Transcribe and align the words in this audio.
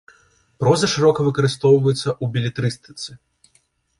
Проза 0.63 0.87
шырока 0.93 1.25
выкарыстоўваецца 1.27 2.05
ў 2.05 2.25
белетрыстыцы. 2.37 3.11